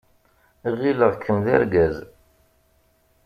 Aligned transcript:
Ɣileɣ-kem 0.77 1.37
d 1.45 1.47
argaz. 1.55 1.95